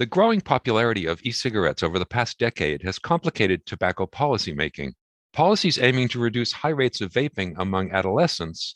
The 0.00 0.06
growing 0.06 0.40
popularity 0.40 1.04
of 1.04 1.20
e 1.24 1.30
cigarettes 1.30 1.82
over 1.82 1.98
the 1.98 2.06
past 2.06 2.38
decade 2.38 2.84
has 2.84 2.98
complicated 2.98 3.66
tobacco 3.66 4.06
policymaking. 4.06 4.94
Policies 5.34 5.78
aiming 5.78 6.08
to 6.08 6.18
reduce 6.18 6.52
high 6.52 6.70
rates 6.70 7.02
of 7.02 7.12
vaping 7.12 7.52
among 7.58 7.92
adolescents 7.92 8.74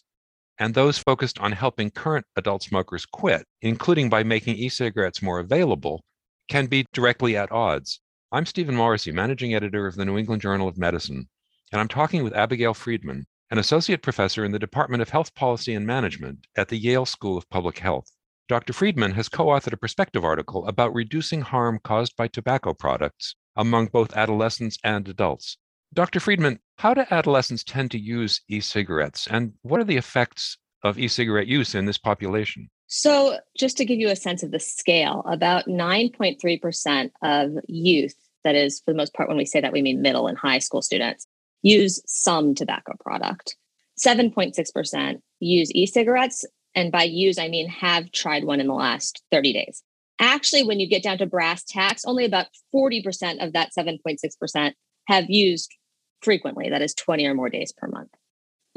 and 0.59 0.75
those 0.75 0.99
focused 0.99 1.39
on 1.39 1.53
helping 1.53 1.91
current 1.91 2.27
adult 2.37 2.63
smokers 2.63 3.07
quit, 3.07 3.47
including 3.63 4.11
by 4.11 4.23
making 4.23 4.57
e 4.57 4.69
cigarettes 4.69 5.23
more 5.23 5.39
available, 5.39 6.05
can 6.51 6.67
be 6.67 6.85
directly 6.93 7.39
at 7.39 7.51
odds. 7.51 8.03
I'm 8.31 8.45
Stephen 8.45 8.77
Morrissey, 8.77 9.11
managing 9.11 9.55
editor 9.55 9.87
of 9.87 9.95
the 9.95 10.05
New 10.05 10.19
England 10.19 10.43
Journal 10.43 10.69
of 10.69 10.77
Medicine, 10.77 11.31
and 11.73 11.81
I'm 11.81 11.89
talking 11.89 12.23
with 12.23 12.35
Abigail 12.35 12.75
Friedman, 12.75 13.25
an 13.51 13.57
associate 13.57 14.03
professor 14.03 14.45
in 14.45 14.53
the 14.53 14.59
Department 14.59 15.01
of 15.01 15.09
Health 15.09 15.35
Policy 15.35 15.73
and 15.73 15.87
Management 15.87 16.49
at 16.55 16.69
the 16.69 16.77
Yale 16.77 17.07
School 17.07 17.39
of 17.39 17.49
Public 17.49 17.79
Health. 17.79 18.14
Dr. 18.47 18.75
Friedman 18.75 19.13
has 19.13 19.31
co 19.31 19.47
authored 19.47 19.73
a 19.73 19.79
perspective 19.79 20.23
article 20.23 20.67
about 20.67 20.93
reducing 20.93 21.41
harm 21.41 21.81
caused 21.83 22.15
by 22.15 22.29
tobacco 22.29 22.75
products 22.75 23.35
among 23.57 23.87
both 23.87 24.15
adolescents 24.15 24.77
and 24.85 25.09
adults. 25.09 25.57
Dr. 25.95 26.21
Friedman, 26.21 26.59
how 26.77 26.93
do 26.93 27.05
adolescents 27.11 27.65
tend 27.65 27.91
to 27.93 27.99
use 27.99 28.43
e 28.49 28.61
cigarettes, 28.61 29.27
and 29.31 29.55
what 29.63 29.81
are 29.81 29.85
the 29.85 29.97
effects 29.97 30.59
of 30.83 30.99
e 30.99 31.09
cigarette 31.09 31.47
use 31.47 31.75
in 31.75 31.87
this 31.87 31.97
population? 31.97 32.69
So, 32.87 33.39
just 33.57 33.79
to 33.79 33.85
give 33.87 33.99
you 33.99 34.11
a 34.11 34.17
sense 34.17 34.43
of 34.43 34.51
the 34.51 34.61
scale, 34.61 35.25
about 35.27 35.65
9.3% 35.65 37.11
of 37.23 37.53
youth, 37.67 38.15
that 38.43 38.55
is, 38.55 38.81
for 38.81 38.93
the 38.93 38.99
most 38.99 39.15
part, 39.15 39.29
when 39.29 39.39
we 39.39 39.47
say 39.47 39.63
that, 39.63 39.73
we 39.73 39.81
mean 39.81 40.03
middle 40.03 40.27
and 40.27 40.37
high 40.37 40.59
school 40.59 40.83
students, 40.83 41.27
use 41.63 42.03
some 42.07 42.55
tobacco 42.55 42.93
product. 43.01 43.57
7.6% 43.99 45.23
use 45.41 45.71
e 45.73 45.87
cigarettes, 45.87 46.45
and 46.75 46.93
by 46.93 47.05
use, 47.05 47.39
I 47.39 47.49
mean 47.49 47.69
have 47.69 48.11
tried 48.13 48.45
one 48.45 48.61
in 48.61 48.67
the 48.67 48.75
last 48.75 49.23
30 49.31 49.53
days. 49.53 49.83
Actually, 50.21 50.63
when 50.65 50.81
you 50.81 50.89
get 50.89 51.03
down 51.03 51.19
to 51.19 51.27
brass 51.27 51.65
tacks, 51.65 52.05
only 52.05 52.25
about 52.25 52.47
40% 52.75 53.45
of 53.45 53.53
that 53.53 53.71
7.6% 53.77 54.73
have 55.09 55.25
used 55.29 55.75
frequently, 56.23 56.71
that 56.71 56.83
is 56.83 56.95
20 56.95 57.27
or 57.27 57.35
more 57.35 57.51
days 57.51 57.73
per 57.73 57.89
month. 57.89 58.11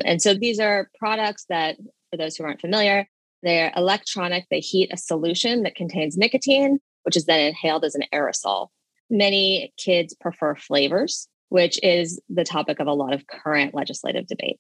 And 0.04 0.22
so 0.22 0.34
these 0.34 0.60
are 0.60 0.90
products 0.98 1.46
that, 1.50 1.78
for 2.12 2.18
those 2.18 2.36
who 2.36 2.44
aren't 2.44 2.62
familiar, 2.62 3.08
they're 3.44 3.72
electronic. 3.76 4.46
They 4.50 4.60
heat 4.60 4.90
a 4.92 4.98
solution 4.98 5.64
that 5.64 5.76
contains 5.76 6.18
nicotine, 6.18 6.80
which 7.04 7.16
is 7.16 7.26
then 7.26 7.40
inhaled 7.40 7.86
as 7.86 7.96
an 7.96 8.04
aerosol. 8.14 8.68
Many 9.10 9.74
kids 9.78 10.14
prefer 10.20 10.56
flavors, 10.56 11.28
which 11.50 11.80
is 11.84 12.22
the 12.30 12.44
topic 12.44 12.80
of 12.80 12.88
a 12.88 12.94
lot 12.94 13.14
of 13.14 13.28
current 13.28 13.74
legislative 13.74 14.28
debate. 14.28 14.60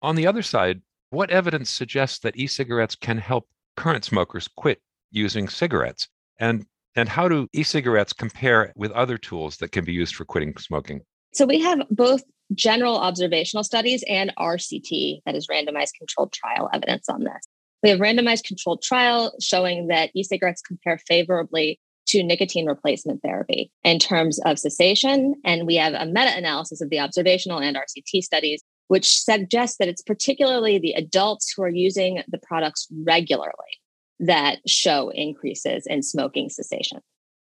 On 0.00 0.16
the 0.16 0.26
other 0.26 0.42
side, 0.42 0.82
what 1.12 1.30
evidence 1.30 1.70
suggests 1.70 2.18
that 2.20 2.36
e-cigarettes 2.36 2.94
can 2.94 3.18
help 3.18 3.46
current 3.76 4.04
smokers 4.04 4.48
quit 4.48 4.80
using 5.10 5.48
cigarettes? 5.48 6.08
And 6.40 6.66
and 6.94 7.08
how 7.08 7.26
do 7.28 7.48
e-cigarettes 7.54 8.12
compare 8.12 8.72
with 8.76 8.92
other 8.92 9.16
tools 9.16 9.56
that 9.58 9.72
can 9.72 9.84
be 9.84 9.92
used 9.92 10.14
for 10.14 10.26
quitting 10.26 10.54
smoking? 10.58 11.00
So 11.32 11.46
we 11.46 11.60
have 11.60 11.80
both 11.90 12.22
general 12.54 12.98
observational 12.98 13.64
studies 13.64 14.04
and 14.08 14.30
RCT, 14.38 15.20
that 15.24 15.34
is 15.34 15.46
randomized 15.46 15.92
controlled 15.98 16.32
trial 16.32 16.68
evidence 16.74 17.08
on 17.08 17.24
this. 17.24 17.48
We 17.82 17.88
have 17.88 17.98
randomized 17.98 18.44
controlled 18.44 18.82
trial 18.82 19.32
showing 19.40 19.88
that 19.88 20.10
e-cigarettes 20.14 20.60
compare 20.60 20.98
favorably 20.98 21.80
to 22.08 22.22
nicotine 22.22 22.66
replacement 22.66 23.22
therapy 23.22 23.70
in 23.84 23.98
terms 23.98 24.38
of 24.40 24.58
cessation. 24.58 25.34
And 25.44 25.66
we 25.66 25.76
have 25.76 25.94
a 25.94 26.04
meta 26.04 26.36
analysis 26.36 26.82
of 26.82 26.90
the 26.90 27.00
observational 27.00 27.58
and 27.58 27.76
RCT 27.76 28.22
studies 28.22 28.62
which 28.92 29.22
suggests 29.22 29.78
that 29.78 29.88
it's 29.88 30.02
particularly 30.02 30.78
the 30.78 30.92
adults 30.92 31.50
who 31.56 31.62
are 31.62 31.70
using 31.70 32.22
the 32.28 32.36
products 32.36 32.86
regularly 33.04 33.78
that 34.20 34.58
show 34.68 35.08
increases 35.08 35.86
in 35.86 36.02
smoking 36.02 36.50
cessation. 36.50 36.98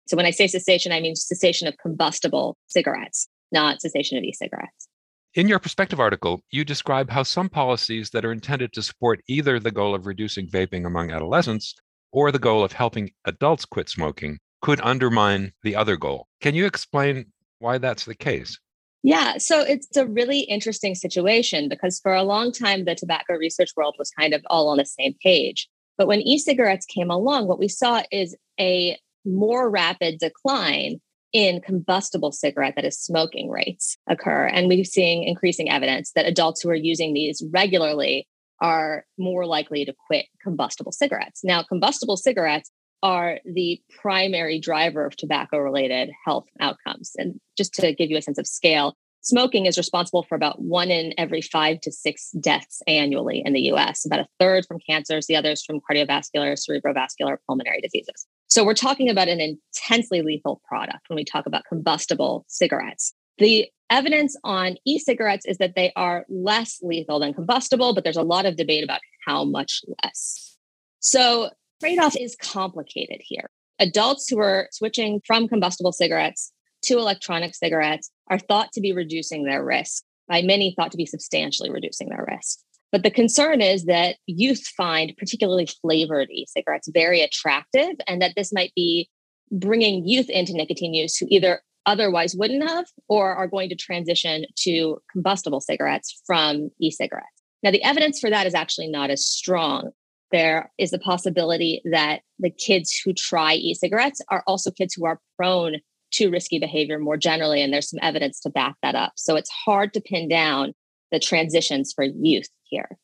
So 0.09 0.15
when 0.19 0.27
I 0.27 0.31
say 0.31 0.47
cessation, 0.47 0.93
I 0.93 1.01
mean 1.01 1.17
cessation 1.17 1.67
of 1.67 1.79
combustible 1.79 2.59
cigarettes, 2.67 3.29
not 3.51 3.81
cessation 3.81 4.19
of 4.19 4.25
e 4.25 4.33
cigarettes. 4.35 4.89
In 5.33 5.49
your 5.49 5.59
perspective 5.59 5.99
article, 5.99 6.43
you 6.51 6.67
describe 6.67 7.09
how 7.09 7.23
some 7.23 7.49
policies 7.49 8.11
that 8.11 8.27
are 8.27 8.33
intended 8.33 8.75
to 8.75 8.83
support 8.83 9.22
either 9.27 9.59
the 9.59 9.71
goal 9.71 9.95
of 9.95 10.05
reducing 10.05 10.49
vaping 10.49 10.84
among 10.84 11.12
adolescents 11.12 11.75
or 12.12 12.31
the 12.31 12.39
goal 12.39 12.62
of 12.62 12.72
helping 12.72 13.11
adults 13.25 13.65
quit 13.65 13.89
smoking 13.89 14.39
could 14.61 14.83
undermine 14.83 15.55
the 15.62 15.77
other 15.77 15.97
goal. 15.97 16.27
Can 16.43 16.55
you 16.55 16.67
explain 16.67 17.33
why 17.59 17.78
that's 17.78 18.05
the 18.05 18.15
case? 18.15 18.59
Yeah, 19.03 19.38
so 19.38 19.60
it's 19.60 19.97
a 19.97 20.06
really 20.06 20.41
interesting 20.41 20.94
situation 20.94 21.69
because 21.69 22.00
for 22.00 22.14
a 22.14 22.25
long 22.25 22.53
time, 22.53 22.84
the 22.84 22.94
tobacco 22.94 23.34
research 23.34 23.70
world 23.76 23.94
was 23.98 24.10
kind 24.10 24.34
of 24.34 24.42
all 24.50 24.69
on 24.69 24.78
the 24.78 24.84
same 24.84 25.14
page. 25.22 25.69
But 25.97 26.09
when 26.09 26.20
e 26.20 26.38
cigarettes 26.38 26.86
came 26.86 27.10
along, 27.10 27.47
what 27.47 27.59
we 27.59 27.69
saw 27.69 28.03
is 28.10 28.36
a 28.59 28.98
more 29.25 29.70
rapid 29.70 30.19
decline 30.19 31.00
in 31.32 31.60
combustible 31.60 32.32
cigarette, 32.32 32.75
that 32.76 32.84
is, 32.84 32.98
smoking 32.98 33.50
rates 33.50 33.98
occur. 34.09 34.47
And 34.47 34.69
we're 34.69 34.84
seeing 34.84 35.25
increasing 35.25 35.70
evidence 35.70 36.12
that 36.12 36.26
adults 36.26 36.62
who 36.62 36.70
are 36.70 36.75
using 36.75 37.12
these 37.12 37.42
regularly 37.53 38.26
are 38.60 39.04
more 39.19 39.47
likely 39.47 39.84
to 39.84 39.94
quit 40.06 40.26
combustible 40.42 40.92
cigarettes. 40.92 41.44
Now, 41.44 41.62
combustible 41.62 42.16
cigarettes 42.16 42.70
are 43.03 43.38
the 43.44 43.81
primary 44.00 44.59
driver 44.59 45.04
of 45.04 45.16
tobacco 45.16 45.59
related 45.59 46.10
health 46.25 46.47
outcomes. 46.60 47.12
And 47.16 47.41
just 47.56 47.75
to 47.75 47.94
give 47.94 48.10
you 48.10 48.16
a 48.16 48.22
sense 48.22 48.38
of 48.38 48.47
scale, 48.47 48.97
smoking 49.20 49.66
is 49.66 49.76
responsible 49.76 50.22
for 50.22 50.34
about 50.34 50.60
one 50.60 50.91
in 50.91 51.12
every 51.19 51.42
five 51.42 51.81
to 51.82 51.92
six 51.92 52.31
deaths 52.41 52.82
annually 52.86 53.42
in 53.44 53.53
the 53.53 53.60
US, 53.72 54.04
about 54.04 54.20
a 54.20 54.28
third 54.38 54.64
from 54.66 54.78
cancers, 54.88 55.26
the 55.26 55.36
others 55.36 55.64
from 55.64 55.81
cardiovascular, 55.81 56.59
cerebrovascular, 56.59 57.36
pulmonary 57.47 57.81
diseases. 57.81 58.26
So 58.48 58.64
we're 58.64 58.75
talking 58.75 59.10
about 59.10 59.28
an 59.28 59.41
intensely 59.41 60.22
lethal 60.22 60.60
product 60.66 61.09
when 61.09 61.16
we 61.16 61.25
talk 61.25 61.47
about 61.47 61.65
combustible 61.69 62.44
cigarettes. 62.48 63.12
The 63.38 63.69
evidence 63.91 64.36
on 64.44 64.76
e 64.84 64.98
cigarettes 64.98 65.47
is 65.47 65.59
that 65.59 65.75
they 65.76 65.92
are 65.94 66.25
less 66.28 66.78
lethal 66.82 67.20
than 67.20 67.34
combustible, 67.34 67.94
but 67.94 68.04
there's 68.04 68.16
a 68.16 68.22
lot 68.22 68.47
of 68.47 68.56
debate 68.56 68.84
about 68.84 69.00
how 69.26 69.44
much 69.44 69.82
less. 70.03 70.56
So 71.00 71.50
trade 71.81 71.99
off 71.99 72.16
is 72.16 72.37
complicated 72.37 73.21
here. 73.22 73.50
Adults 73.78 74.28
who 74.28 74.39
are 74.39 74.69
switching 74.72 75.21
from 75.27 75.49
combustible 75.49 75.93
cigarettes 75.93 76.53
to 76.83 76.99
electronic 76.99 77.55
cigarettes 77.55 78.11
are 78.31 78.39
thought 78.39 78.72
to 78.72 78.81
be 78.81 78.93
reducing 78.93 79.44
their 79.44 79.65
risk, 79.65 80.03
by 80.28 80.43
many 80.43 80.75
thought 80.77 80.91
to 80.91 80.97
be 80.97 81.06
substantially 81.06 81.71
reducing 81.71 82.09
their 82.09 82.27
risk. 82.31 82.59
But 82.91 83.03
the 83.03 83.11
concern 83.11 83.61
is 83.61 83.84
that 83.84 84.16
youth 84.27 84.66
find 84.77 85.15
particularly 85.16 85.66
flavored 85.66 86.31
e 86.31 86.47
cigarettes 86.49 86.89
very 86.93 87.21
attractive, 87.21 87.97
and 88.06 88.21
that 88.22 88.33
this 88.37 88.53
might 88.53 88.72
be 88.75 89.09
bringing 89.50 90.06
youth 90.06 90.28
into 90.28 90.55
nicotine 90.55 90.95
use 90.95 91.16
who 91.16 91.27
either 91.31 91.62
otherwise 91.87 92.34
wouldn't 92.34 92.69
have 92.69 92.87
or 93.09 93.34
are 93.34 93.47
going 93.47 93.69
to 93.69 93.75
transition 93.75 94.45
to 94.56 95.00
combustible 95.12 95.60
cigarettes 95.60 96.21
from 96.27 96.71
e 96.81 96.91
cigarettes. 96.91 97.27
Now, 97.62 97.71
the 97.71 97.83
evidence 97.83 98.21
for 98.21 98.31
that 98.31 98.47
is 98.47 98.55
actually 98.55 98.89
not 98.89 99.10
as 99.10 99.27
strong 99.27 99.93
there 100.31 100.71
is 100.78 100.93
a 100.93 100.99
possibility 100.99 101.83
that 101.84 102.21
the 102.39 102.50
kids 102.50 103.00
who 103.05 103.12
try 103.12 103.55
e 103.55 103.75
cigarettes 103.75 104.21
are 104.28 104.44
also 104.47 104.71
kids 104.71 104.94
who 104.94 105.06
are 105.06 105.21
prone 105.37 105.77
to 106.12 106.31
risky 106.31 106.59
behavior 106.59 106.99
more 106.99 107.16
generally. 107.16 107.62
And 107.62 107.72
there's 107.72 107.91
some 107.91 108.00
evidence 108.03 108.41
to 108.41 108.50
back 108.50 108.77
that 108.83 108.94
up. 108.94 109.12
So 109.16 109.37
it's 109.37 109.50
hard 109.50 109.93
to 109.94 110.00
pin 110.00 110.28
down 110.28 110.72
the 111.11 111.19
transitions 111.19 111.93
for 111.93 112.05
youth 112.05 112.49
here. 112.65 112.99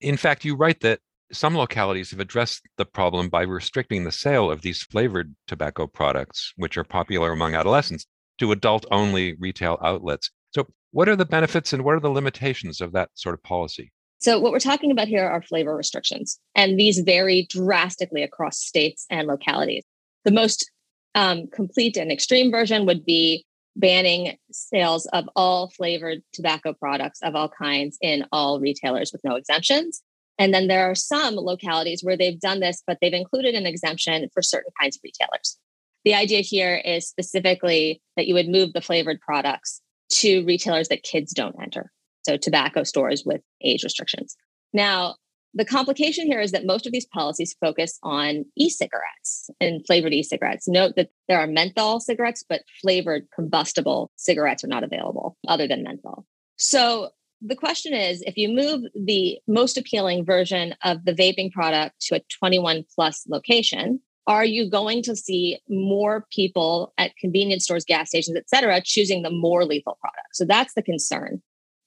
In 0.00 0.16
fact, 0.16 0.44
you 0.44 0.56
write 0.56 0.80
that 0.80 1.00
some 1.32 1.56
localities 1.56 2.10
have 2.10 2.20
addressed 2.20 2.62
the 2.76 2.84
problem 2.84 3.28
by 3.28 3.42
restricting 3.42 4.04
the 4.04 4.12
sale 4.12 4.50
of 4.50 4.62
these 4.62 4.82
flavored 4.82 5.34
tobacco 5.46 5.86
products, 5.86 6.52
which 6.56 6.76
are 6.76 6.84
popular 6.84 7.32
among 7.32 7.54
adolescents, 7.54 8.06
to 8.38 8.52
adult 8.52 8.84
only 8.90 9.34
retail 9.38 9.78
outlets. 9.82 10.30
So, 10.50 10.66
what 10.90 11.08
are 11.08 11.16
the 11.16 11.24
benefits 11.24 11.72
and 11.72 11.84
what 11.84 11.94
are 11.94 12.00
the 12.00 12.10
limitations 12.10 12.80
of 12.80 12.92
that 12.92 13.10
sort 13.14 13.34
of 13.34 13.42
policy? 13.42 13.92
So, 14.22 14.38
what 14.38 14.52
we're 14.52 14.60
talking 14.60 14.92
about 14.92 15.08
here 15.08 15.28
are 15.28 15.42
flavor 15.42 15.76
restrictions, 15.76 16.38
and 16.54 16.78
these 16.78 17.00
vary 17.00 17.44
drastically 17.50 18.22
across 18.22 18.56
states 18.56 19.04
and 19.10 19.26
localities. 19.26 19.82
The 20.24 20.30
most 20.30 20.70
um, 21.16 21.48
complete 21.48 21.96
and 21.96 22.12
extreme 22.12 22.52
version 22.52 22.86
would 22.86 23.04
be 23.04 23.44
banning 23.74 24.38
sales 24.52 25.06
of 25.06 25.28
all 25.34 25.70
flavored 25.70 26.22
tobacco 26.32 26.72
products 26.72 27.18
of 27.24 27.34
all 27.34 27.48
kinds 27.48 27.98
in 28.00 28.24
all 28.30 28.60
retailers 28.60 29.10
with 29.10 29.24
no 29.24 29.34
exemptions. 29.34 30.00
And 30.38 30.54
then 30.54 30.68
there 30.68 30.88
are 30.88 30.94
some 30.94 31.34
localities 31.34 32.04
where 32.04 32.16
they've 32.16 32.38
done 32.38 32.60
this, 32.60 32.80
but 32.86 32.98
they've 33.00 33.12
included 33.12 33.56
an 33.56 33.66
exemption 33.66 34.28
for 34.32 34.40
certain 34.40 34.70
kinds 34.80 34.96
of 34.96 35.00
retailers. 35.02 35.58
The 36.04 36.14
idea 36.14 36.42
here 36.42 36.76
is 36.76 37.08
specifically 37.08 38.00
that 38.16 38.28
you 38.28 38.34
would 38.34 38.48
move 38.48 38.72
the 38.72 38.82
flavored 38.82 39.20
products 39.20 39.80
to 40.10 40.44
retailers 40.44 40.88
that 40.88 41.02
kids 41.02 41.32
don't 41.32 41.60
enter 41.60 41.90
so 42.22 42.36
tobacco 42.36 42.82
stores 42.82 43.24
with 43.24 43.40
age 43.62 43.84
restrictions. 43.84 44.36
Now, 44.72 45.16
the 45.54 45.64
complication 45.64 46.26
here 46.26 46.40
is 46.40 46.52
that 46.52 46.64
most 46.64 46.86
of 46.86 46.92
these 46.92 47.06
policies 47.06 47.54
focus 47.60 47.98
on 48.02 48.46
e 48.56 48.70
cigarettes 48.70 49.50
and 49.60 49.84
flavored 49.86 50.14
e 50.14 50.22
cigarettes. 50.22 50.66
Note 50.66 50.94
that 50.96 51.10
there 51.28 51.38
are 51.38 51.46
menthol 51.46 52.00
cigarettes, 52.00 52.42
but 52.48 52.62
flavored 52.80 53.26
combustible 53.34 54.10
cigarettes 54.16 54.64
are 54.64 54.68
not 54.68 54.84
available 54.84 55.36
other 55.48 55.68
than 55.68 55.82
menthol. 55.82 56.26
So 56.56 57.10
the 57.42 57.56
question 57.56 57.92
is 57.92 58.22
if 58.22 58.36
you 58.36 58.48
move 58.48 58.82
the 58.94 59.38
most 59.46 59.76
appealing 59.76 60.24
version 60.24 60.74
of 60.84 61.04
the 61.04 61.12
vaping 61.12 61.52
product 61.52 62.00
to 62.02 62.16
a 62.16 62.20
21 62.38 62.84
plus 62.94 63.24
location, 63.28 64.00
are 64.26 64.44
you 64.44 64.70
going 64.70 65.02
to 65.02 65.16
see 65.16 65.58
more 65.68 66.26
people 66.30 66.94
at 66.96 67.16
convenience 67.16 67.64
stores, 67.64 67.84
gas 67.84 68.08
stations, 68.08 68.36
et 68.36 68.48
cetera, 68.48 68.80
choosing 68.80 69.22
the 69.22 69.30
more 69.30 69.64
lethal 69.64 69.98
product? 70.00 70.28
So 70.34 70.44
that's 70.44 70.74
the 70.74 70.82
concern. 70.82 71.42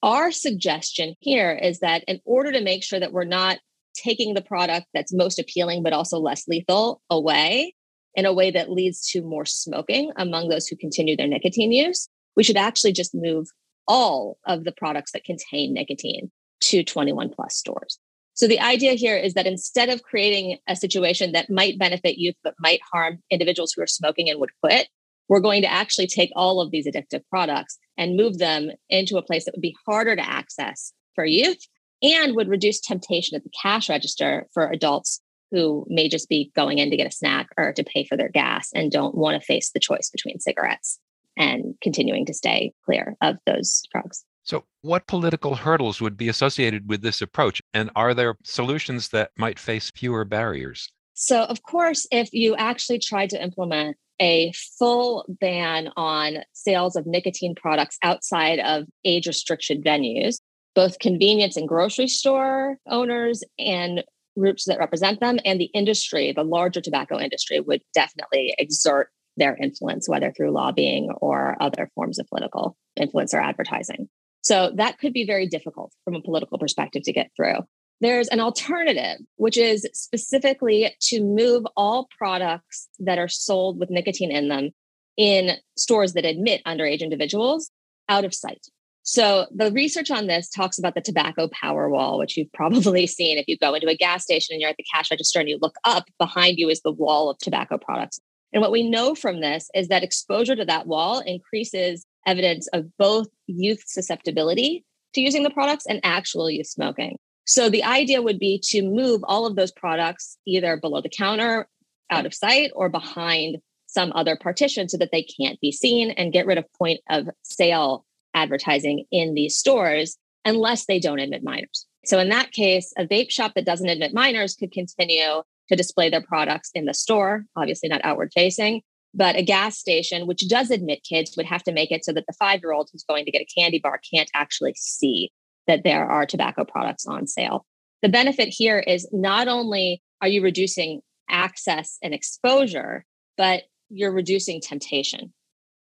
Our 0.06 0.30
suggestion 0.30 1.16
here 1.18 1.50
is 1.50 1.80
that 1.80 2.04
in 2.06 2.20
order 2.24 2.52
to 2.52 2.60
make 2.60 2.84
sure 2.84 3.00
that 3.00 3.12
we're 3.12 3.24
not 3.24 3.58
taking 3.92 4.34
the 4.34 4.40
product 4.40 4.86
that's 4.94 5.12
most 5.12 5.40
appealing 5.40 5.82
but 5.82 5.92
also 5.92 6.18
less 6.18 6.46
lethal 6.46 7.02
away 7.10 7.74
in 8.14 8.24
a 8.24 8.32
way 8.32 8.52
that 8.52 8.70
leads 8.70 9.04
to 9.10 9.22
more 9.22 9.44
smoking 9.44 10.12
among 10.16 10.48
those 10.48 10.68
who 10.68 10.76
continue 10.76 11.16
their 11.16 11.26
nicotine 11.26 11.72
use, 11.72 12.08
we 12.36 12.44
should 12.44 12.56
actually 12.56 12.92
just 12.92 13.16
move 13.16 13.48
all 13.88 14.38
of 14.46 14.62
the 14.62 14.70
products 14.70 15.10
that 15.10 15.24
contain 15.24 15.74
nicotine 15.74 16.30
to 16.60 16.84
21 16.84 17.30
plus 17.30 17.56
stores. 17.56 17.98
So 18.34 18.46
the 18.46 18.60
idea 18.60 18.92
here 18.92 19.16
is 19.16 19.34
that 19.34 19.48
instead 19.48 19.88
of 19.88 20.04
creating 20.04 20.58
a 20.68 20.76
situation 20.76 21.32
that 21.32 21.50
might 21.50 21.80
benefit 21.80 22.16
youth 22.16 22.36
but 22.44 22.54
might 22.60 22.80
harm 22.92 23.18
individuals 23.28 23.72
who 23.72 23.82
are 23.82 23.88
smoking 23.88 24.30
and 24.30 24.38
would 24.38 24.50
quit, 24.62 24.86
we're 25.28 25.40
going 25.40 25.62
to 25.62 25.72
actually 25.72 26.06
take 26.06 26.30
all 26.36 26.60
of 26.60 26.70
these 26.70 26.86
addictive 26.86 27.22
products 27.28 27.76
and 27.98 28.16
move 28.16 28.38
them 28.38 28.70
into 28.88 29.16
a 29.16 29.22
place 29.22 29.44
that 29.44 29.54
would 29.54 29.62
be 29.62 29.76
harder 29.86 30.16
to 30.16 30.28
access 30.28 30.92
for 31.14 31.24
youth 31.24 31.58
and 32.02 32.36
would 32.36 32.48
reduce 32.48 32.80
temptation 32.80 33.36
at 33.36 33.42
the 33.42 33.50
cash 33.62 33.88
register 33.88 34.46
for 34.52 34.70
adults 34.70 35.20
who 35.50 35.86
may 35.88 36.08
just 36.08 36.28
be 36.28 36.50
going 36.54 36.78
in 36.78 36.90
to 36.90 36.96
get 36.96 37.06
a 37.06 37.10
snack 37.10 37.48
or 37.56 37.72
to 37.72 37.84
pay 37.84 38.04
for 38.04 38.16
their 38.16 38.28
gas 38.28 38.70
and 38.74 38.90
don't 38.90 39.14
want 39.14 39.40
to 39.40 39.46
face 39.46 39.70
the 39.70 39.80
choice 39.80 40.10
between 40.10 40.40
cigarettes 40.40 40.98
and 41.36 41.74
continuing 41.80 42.26
to 42.26 42.34
stay 42.34 42.72
clear 42.84 43.16
of 43.22 43.36
those 43.46 43.82
drugs. 43.92 44.24
So, 44.42 44.64
what 44.82 45.06
political 45.06 45.56
hurdles 45.56 46.00
would 46.00 46.16
be 46.16 46.28
associated 46.28 46.88
with 46.88 47.02
this 47.02 47.20
approach? 47.20 47.60
And 47.74 47.90
are 47.96 48.14
there 48.14 48.36
solutions 48.44 49.08
that 49.08 49.30
might 49.36 49.58
face 49.58 49.90
fewer 49.90 50.24
barriers? 50.24 50.92
So, 51.14 51.42
of 51.44 51.62
course, 51.62 52.06
if 52.12 52.32
you 52.32 52.54
actually 52.56 53.00
tried 53.00 53.30
to 53.30 53.42
implement 53.42 53.96
a 54.20 54.52
full 54.78 55.24
ban 55.28 55.90
on 55.96 56.38
sales 56.52 56.96
of 56.96 57.06
nicotine 57.06 57.54
products 57.54 57.98
outside 58.02 58.58
of 58.60 58.86
age 59.04 59.26
restricted 59.26 59.84
venues, 59.84 60.36
both 60.74 60.98
convenience 60.98 61.56
and 61.56 61.68
grocery 61.68 62.08
store 62.08 62.76
owners 62.88 63.42
and 63.58 64.04
groups 64.38 64.64
that 64.66 64.78
represent 64.78 65.20
them 65.20 65.38
and 65.44 65.60
the 65.60 65.70
industry, 65.74 66.32
the 66.32 66.44
larger 66.44 66.80
tobacco 66.80 67.18
industry, 67.18 67.60
would 67.60 67.82
definitely 67.94 68.54
exert 68.58 69.08
their 69.36 69.56
influence, 69.56 70.08
whether 70.08 70.32
through 70.32 70.50
lobbying 70.50 71.10
or 71.20 71.56
other 71.60 71.90
forms 71.94 72.18
of 72.18 72.26
political 72.28 72.76
influence 72.96 73.34
or 73.34 73.40
advertising. 73.40 74.08
So 74.42 74.70
that 74.76 74.98
could 74.98 75.12
be 75.12 75.26
very 75.26 75.46
difficult 75.46 75.92
from 76.04 76.14
a 76.14 76.22
political 76.22 76.58
perspective 76.58 77.02
to 77.04 77.12
get 77.12 77.30
through. 77.36 77.58
There's 78.00 78.28
an 78.28 78.40
alternative, 78.40 79.24
which 79.36 79.56
is 79.56 79.88
specifically 79.92 80.94
to 81.00 81.22
move 81.22 81.64
all 81.76 82.08
products 82.16 82.88
that 82.98 83.18
are 83.18 83.28
sold 83.28 83.78
with 83.78 83.90
nicotine 83.90 84.30
in 84.30 84.48
them 84.48 84.70
in 85.16 85.56
stores 85.76 86.12
that 86.12 86.26
admit 86.26 86.62
underage 86.66 87.00
individuals 87.00 87.70
out 88.08 88.24
of 88.24 88.34
sight. 88.34 88.66
So 89.02 89.46
the 89.54 89.70
research 89.70 90.10
on 90.10 90.26
this 90.26 90.50
talks 90.50 90.78
about 90.78 90.94
the 90.96 91.00
tobacco 91.00 91.48
power 91.48 91.88
wall, 91.88 92.18
which 92.18 92.36
you've 92.36 92.52
probably 92.54 93.06
seen 93.06 93.38
if 93.38 93.46
you 93.48 93.56
go 93.56 93.72
into 93.74 93.88
a 93.88 93.96
gas 93.96 94.24
station 94.24 94.52
and 94.52 94.60
you're 94.60 94.70
at 94.70 94.76
the 94.76 94.86
cash 94.92 95.10
register 95.10 95.40
and 95.40 95.48
you 95.48 95.58
look 95.62 95.76
up, 95.84 96.04
behind 96.18 96.58
you 96.58 96.68
is 96.68 96.82
the 96.82 96.92
wall 96.92 97.30
of 97.30 97.38
tobacco 97.38 97.78
products. 97.78 98.20
And 98.52 98.60
what 98.60 98.72
we 98.72 98.88
know 98.88 99.14
from 99.14 99.40
this 99.40 99.70
is 99.74 99.88
that 99.88 100.02
exposure 100.02 100.56
to 100.56 100.64
that 100.64 100.86
wall 100.86 101.20
increases 101.20 102.04
evidence 102.26 102.68
of 102.72 102.84
both 102.96 103.28
youth 103.46 103.82
susceptibility 103.86 104.84
to 105.14 105.20
using 105.20 105.44
the 105.44 105.50
products 105.50 105.86
and 105.86 106.00
actual 106.02 106.50
youth 106.50 106.66
smoking. 106.66 107.16
So 107.46 107.70
the 107.70 107.84
idea 107.84 108.22
would 108.22 108.38
be 108.38 108.60
to 108.70 108.82
move 108.82 109.22
all 109.24 109.46
of 109.46 109.56
those 109.56 109.72
products 109.72 110.36
either 110.46 110.76
below 110.76 111.00
the 111.00 111.08
counter, 111.08 111.68
out 112.10 112.26
of 112.26 112.34
sight, 112.34 112.72
or 112.74 112.88
behind 112.88 113.58
some 113.86 114.12
other 114.14 114.36
partition 114.36 114.88
so 114.88 114.98
that 114.98 115.10
they 115.12 115.22
can't 115.22 115.60
be 115.60 115.72
seen 115.72 116.10
and 116.10 116.32
get 116.32 116.46
rid 116.46 116.58
of 116.58 116.64
point 116.74 117.00
of 117.08 117.28
sale 117.42 118.04
advertising 118.34 119.04
in 119.10 119.34
these 119.34 119.56
stores 119.56 120.18
unless 120.44 120.86
they 120.86 120.98
don't 120.98 121.20
admit 121.20 121.42
minors. 121.42 121.86
So 122.04 122.18
in 122.18 122.28
that 122.28 122.52
case, 122.52 122.92
a 122.98 123.06
vape 123.06 123.30
shop 123.30 123.52
that 123.54 123.64
doesn't 123.64 123.88
admit 123.88 124.12
minors 124.12 124.54
could 124.54 124.72
continue 124.72 125.42
to 125.68 125.76
display 125.76 126.10
their 126.10 126.22
products 126.22 126.70
in 126.74 126.84
the 126.84 126.94
store, 126.94 127.44
obviously 127.56 127.88
not 127.88 128.04
outward 128.04 128.32
facing, 128.34 128.82
but 129.14 129.36
a 129.36 129.42
gas 129.42 129.78
station, 129.78 130.26
which 130.26 130.46
does 130.48 130.70
admit 130.70 131.06
kids, 131.08 131.34
would 131.36 131.46
have 131.46 131.62
to 131.64 131.72
make 131.72 131.90
it 131.90 132.04
so 132.04 132.12
that 132.12 132.24
the 132.28 132.36
five 132.38 132.60
year 132.62 132.72
old 132.72 132.88
who's 132.92 133.04
going 133.04 133.24
to 133.24 133.30
get 133.30 133.40
a 133.40 133.60
candy 133.60 133.78
bar 133.78 134.00
can't 134.12 134.30
actually 134.34 134.74
see 134.76 135.32
that 135.66 135.84
there 135.84 136.08
are 136.08 136.26
tobacco 136.26 136.64
products 136.64 137.06
on 137.06 137.26
sale. 137.26 137.66
The 138.02 138.08
benefit 138.08 138.48
here 138.48 138.78
is 138.78 139.08
not 139.12 139.48
only 139.48 140.02
are 140.20 140.28
you 140.28 140.42
reducing 140.42 141.00
access 141.28 141.98
and 142.02 142.14
exposure, 142.14 143.04
but 143.36 143.62
you're 143.88 144.12
reducing 144.12 144.60
temptation 144.60 145.32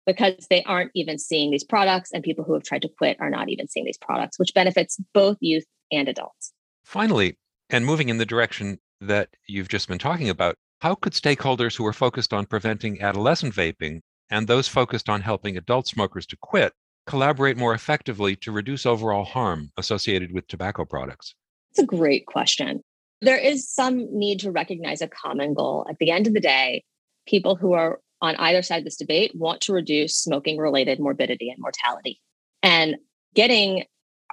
because 0.06 0.46
they 0.50 0.62
aren't 0.64 0.90
even 0.94 1.18
seeing 1.18 1.50
these 1.50 1.64
products, 1.64 2.10
and 2.12 2.22
people 2.22 2.44
who 2.44 2.52
have 2.52 2.62
tried 2.62 2.82
to 2.82 2.90
quit 2.98 3.16
are 3.20 3.30
not 3.30 3.48
even 3.48 3.66
seeing 3.68 3.86
these 3.86 3.98
products, 3.98 4.38
which 4.38 4.52
benefits 4.54 5.00
both 5.14 5.38
youth 5.40 5.64
and 5.90 6.08
adults. 6.08 6.52
Finally, 6.84 7.38
and 7.70 7.86
moving 7.86 8.10
in 8.10 8.18
the 8.18 8.26
direction 8.26 8.78
that 9.00 9.30
you've 9.46 9.68
just 9.68 9.88
been 9.88 9.98
talking 9.98 10.28
about, 10.28 10.56
how 10.80 10.94
could 10.94 11.14
stakeholders 11.14 11.76
who 11.76 11.86
are 11.86 11.92
focused 11.94 12.34
on 12.34 12.44
preventing 12.44 13.00
adolescent 13.00 13.54
vaping 13.54 14.00
and 14.30 14.46
those 14.46 14.68
focused 14.68 15.08
on 15.08 15.22
helping 15.22 15.56
adult 15.56 15.86
smokers 15.88 16.26
to 16.26 16.36
quit 16.40 16.72
collaborate 17.06 17.56
more 17.56 17.74
effectively 17.74 18.36
to 18.36 18.52
reduce 18.52 18.86
overall 18.86 19.24
harm 19.24 19.70
associated 19.76 20.32
with 20.32 20.46
tobacco 20.48 20.84
products? 20.84 21.34
It's 21.70 21.80
a 21.80 21.86
great 21.86 22.26
question. 22.26 22.82
There 23.20 23.38
is 23.38 23.68
some 23.68 24.06
need 24.16 24.40
to 24.40 24.50
recognize 24.50 25.00
a 25.00 25.08
common 25.08 25.54
goal. 25.54 25.86
At 25.88 25.98
the 25.98 26.10
end 26.10 26.26
of 26.26 26.34
the 26.34 26.40
day, 26.40 26.84
people 27.26 27.56
who 27.56 27.72
are 27.72 28.00
on 28.20 28.36
either 28.36 28.62
side 28.62 28.78
of 28.78 28.84
this 28.84 28.96
debate 28.96 29.32
want 29.34 29.60
to 29.62 29.72
reduce 29.72 30.16
smoking 30.16 30.58
related 30.58 31.00
morbidity 31.00 31.50
and 31.50 31.58
mortality. 31.58 32.20
And 32.62 32.96
getting 33.34 33.84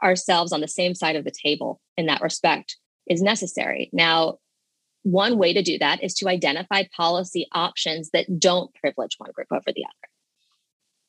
ourselves 0.01 0.51
on 0.51 0.61
the 0.61 0.67
same 0.67 0.95
side 0.95 1.15
of 1.15 1.25
the 1.25 1.31
table 1.31 1.81
in 1.97 2.05
that 2.05 2.21
respect 2.21 2.77
is 3.07 3.21
necessary. 3.21 3.89
Now, 3.91 4.37
one 5.03 5.37
way 5.37 5.53
to 5.53 5.61
do 5.61 5.77
that 5.79 6.03
is 6.03 6.13
to 6.15 6.29
identify 6.29 6.83
policy 6.95 7.47
options 7.53 8.11
that 8.11 8.39
don't 8.39 8.73
privilege 8.75 9.15
one 9.17 9.31
group 9.33 9.47
over 9.51 9.71
the 9.75 9.83
other. 9.83 10.10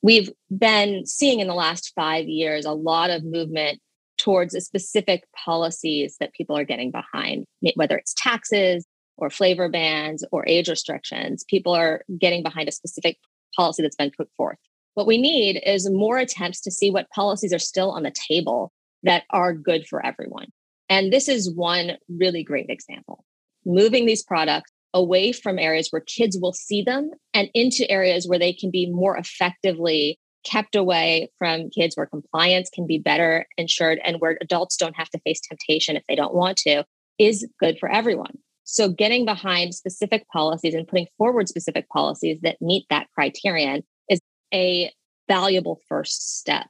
We've 0.02 0.30
been 0.56 1.06
seeing 1.06 1.40
in 1.40 1.46
the 1.46 1.54
last 1.54 1.92
five 1.94 2.26
years 2.26 2.64
a 2.64 2.72
lot 2.72 3.10
of 3.10 3.24
movement 3.24 3.80
towards 4.18 4.56
specific 4.64 5.24
policies 5.44 6.16
that 6.20 6.32
people 6.32 6.56
are 6.56 6.64
getting 6.64 6.90
behind, 6.90 7.46
whether 7.74 7.96
it's 7.96 8.14
taxes 8.16 8.86
or 9.16 9.30
flavor 9.30 9.68
bans 9.68 10.24
or 10.32 10.46
age 10.46 10.68
restrictions. 10.68 11.44
People 11.48 11.74
are 11.74 12.02
getting 12.18 12.42
behind 12.42 12.68
a 12.68 12.72
specific 12.72 13.18
policy 13.56 13.82
that's 13.82 13.96
been 13.96 14.10
put 14.16 14.28
forth. 14.36 14.58
What 14.94 15.06
we 15.06 15.18
need 15.18 15.62
is 15.64 15.88
more 15.88 16.18
attempts 16.18 16.60
to 16.62 16.70
see 16.70 16.90
what 16.90 17.10
policies 17.10 17.52
are 17.52 17.58
still 17.58 17.90
on 17.92 18.02
the 18.02 18.12
table 18.28 18.72
that 19.04 19.24
are 19.30 19.54
good 19.54 19.86
for 19.88 20.04
everyone. 20.04 20.48
And 20.88 21.12
this 21.12 21.28
is 21.28 21.54
one 21.54 21.92
really 22.08 22.42
great 22.42 22.68
example 22.68 23.24
moving 23.64 24.06
these 24.06 24.24
products 24.24 24.72
away 24.94 25.32
from 25.32 25.58
areas 25.58 25.88
where 25.90 26.02
kids 26.02 26.38
will 26.40 26.52
see 26.52 26.82
them 26.82 27.10
and 27.32 27.48
into 27.54 27.90
areas 27.90 28.26
where 28.26 28.38
they 28.38 28.52
can 28.52 28.70
be 28.70 28.90
more 28.90 29.16
effectively 29.16 30.18
kept 30.44 30.74
away 30.74 31.30
from 31.38 31.70
kids 31.70 31.96
where 31.96 32.06
compliance 32.06 32.68
can 32.68 32.86
be 32.86 32.98
better 32.98 33.46
ensured 33.56 34.00
and 34.04 34.20
where 34.20 34.38
adults 34.40 34.76
don't 34.76 34.96
have 34.96 35.08
to 35.10 35.20
face 35.20 35.40
temptation 35.40 35.96
if 35.96 36.02
they 36.08 36.16
don't 36.16 36.34
want 36.34 36.56
to 36.56 36.84
is 37.18 37.46
good 37.60 37.78
for 37.78 37.90
everyone. 37.90 38.36
So 38.64 38.88
getting 38.88 39.24
behind 39.24 39.74
specific 39.74 40.26
policies 40.32 40.74
and 40.74 40.86
putting 40.86 41.06
forward 41.18 41.48
specific 41.48 41.88
policies 41.88 42.38
that 42.42 42.56
meet 42.60 42.86
that 42.90 43.08
criterion 43.14 43.82
is 44.08 44.20
a 44.52 44.90
valuable 45.28 45.80
first 45.88 46.38
step 46.38 46.66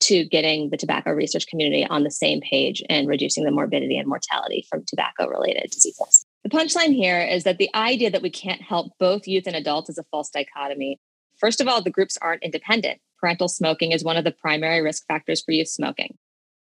to 0.00 0.24
getting 0.26 0.70
the 0.70 0.76
tobacco 0.76 1.10
research 1.12 1.46
community 1.46 1.86
on 1.86 2.02
the 2.04 2.10
same 2.10 2.40
page 2.40 2.82
and 2.90 3.08
reducing 3.08 3.44
the 3.44 3.50
morbidity 3.50 3.96
and 3.96 4.08
mortality 4.08 4.66
from 4.68 4.84
tobacco 4.86 5.26
related 5.28 5.70
diseases. 5.70 6.26
The 6.44 6.50
punchline 6.50 6.94
here 6.94 7.22
is 7.22 7.44
that 7.44 7.56
the 7.56 7.74
idea 7.74 8.10
that 8.10 8.20
we 8.20 8.28
can't 8.28 8.60
help 8.60 8.92
both 9.00 9.26
youth 9.26 9.46
and 9.46 9.56
adults 9.56 9.88
is 9.88 9.96
a 9.96 10.04
false 10.10 10.28
dichotomy. 10.28 11.00
First 11.38 11.58
of 11.62 11.68
all, 11.68 11.80
the 11.80 11.88
groups 11.88 12.18
aren't 12.20 12.42
independent. 12.42 13.00
Parental 13.18 13.48
smoking 13.48 13.92
is 13.92 14.04
one 14.04 14.18
of 14.18 14.24
the 14.24 14.30
primary 14.30 14.82
risk 14.82 15.06
factors 15.06 15.42
for 15.42 15.52
youth 15.52 15.68
smoking. 15.68 16.18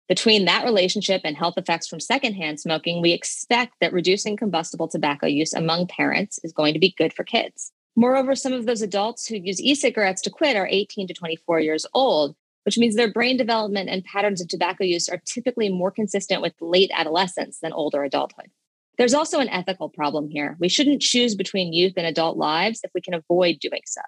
Between 0.08 0.44
that 0.44 0.64
relationship 0.64 1.22
and 1.24 1.36
health 1.36 1.54
effects 1.56 1.88
from 1.88 1.98
secondhand 1.98 2.60
smoking, 2.60 3.02
we 3.02 3.10
expect 3.10 3.74
that 3.80 3.92
reducing 3.92 4.36
combustible 4.36 4.86
tobacco 4.86 5.26
use 5.26 5.52
among 5.52 5.88
parents 5.88 6.38
is 6.44 6.52
going 6.52 6.74
to 6.74 6.80
be 6.80 6.94
good 6.96 7.12
for 7.12 7.24
kids. 7.24 7.72
Moreover, 7.96 8.36
some 8.36 8.52
of 8.52 8.66
those 8.66 8.82
adults 8.82 9.26
who 9.26 9.36
use 9.36 9.60
e 9.60 9.74
cigarettes 9.74 10.22
to 10.22 10.30
quit 10.30 10.56
are 10.56 10.68
18 10.70 11.08
to 11.08 11.14
24 11.14 11.58
years 11.58 11.86
old, 11.92 12.36
which 12.62 12.78
means 12.78 12.94
their 12.94 13.12
brain 13.12 13.36
development 13.36 13.90
and 13.90 14.04
patterns 14.04 14.40
of 14.40 14.46
tobacco 14.46 14.84
use 14.84 15.08
are 15.08 15.20
typically 15.24 15.68
more 15.68 15.90
consistent 15.90 16.40
with 16.40 16.54
late 16.60 16.92
adolescence 16.94 17.58
than 17.58 17.72
older 17.72 18.04
adulthood. 18.04 18.50
There's 18.98 19.14
also 19.14 19.40
an 19.40 19.48
ethical 19.48 19.88
problem 19.88 20.28
here. 20.28 20.56
We 20.60 20.68
shouldn't 20.68 21.02
choose 21.02 21.34
between 21.34 21.72
youth 21.72 21.94
and 21.96 22.06
adult 22.06 22.36
lives 22.36 22.80
if 22.82 22.90
we 22.94 23.00
can 23.00 23.14
avoid 23.14 23.58
doing 23.60 23.82
so. 23.86 24.02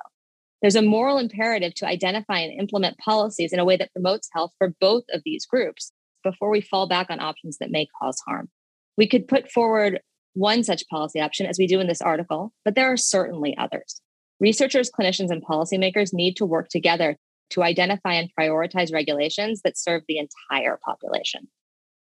There's 0.61 0.77
a 0.77 0.83
moral 0.83 1.19
imperative 1.19 1.75
to 1.75 1.87
identify 1.87 2.39
and 2.39 2.59
implement 2.59 2.99
policies 2.99 3.53
in 3.53 3.59
a 3.59 3.65
way 3.65 3.77
that 3.77 3.93
promotes 3.93 4.29
health 4.33 4.53
for 4.59 4.75
both 4.81 5.05
of 5.13 5.23
these 5.25 5.47
groups 5.47 5.93
before 6.23 6.51
we 6.51 6.61
fall 6.61 6.89
back 6.89 7.09
on 7.11 7.21
options 7.21 7.59
that 7.59 7.71
may 7.71 7.87
cause 8.01 8.19
harm. 8.27 8.49
We 8.97 9.07
could 9.07 9.29
put 9.29 9.51
forward 9.51 10.01
one 10.35 10.65
such 10.65 10.89
policy 10.89 11.21
option, 11.21 11.47
as 11.47 11.59
we 11.59 11.67
do 11.67 11.81
in 11.81 11.87
this 11.87 12.03
article, 12.03 12.53
but 12.65 12.75
there 12.75 12.93
are 12.93 12.97
certainly 12.97 13.57
others. 13.57 14.01
Researchers, 14.41 14.91
clinicians, 14.91 15.31
and 15.31 15.45
policymakers 15.45 16.13
need 16.13 16.37
to 16.37 16.47
work 16.47 16.69
together 16.69 17.17
to 17.51 17.63
identify 17.63 18.15
and 18.15 18.31
prioritize 18.39 18.93
regulations 18.93 19.61
that 19.63 19.79
serve 19.79 20.03
the 20.09 20.19
entire 20.19 20.79
population. 20.85 21.49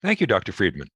Thank 0.02 0.20
you, 0.20 0.28
Dr. 0.28 0.52
Friedman. 0.52 0.90